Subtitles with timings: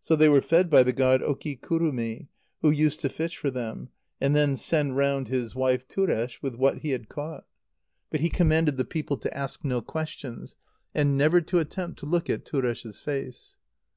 [0.00, 2.26] So they were fed by the god Okikurumi,
[2.62, 6.78] who used to fish for them, and then send round his wife Turesh with what
[6.78, 7.46] he had caught.
[8.10, 10.56] But he commanded the people to ask no questions,
[10.96, 13.56] and never to attempt to look at Turesh's face.